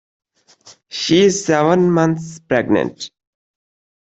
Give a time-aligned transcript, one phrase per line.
[0.89, 3.11] She is seven months pregnant.